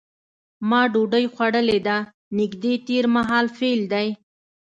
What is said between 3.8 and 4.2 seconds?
دی.